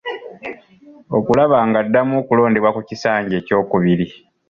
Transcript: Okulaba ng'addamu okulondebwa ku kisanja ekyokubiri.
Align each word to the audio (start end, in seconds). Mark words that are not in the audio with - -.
Okulaba 1.17 1.57
ng'addamu 1.69 2.13
okulondebwa 2.21 2.73
ku 2.75 2.81
kisanja 2.89 3.33
ekyokubiri. 3.41 4.07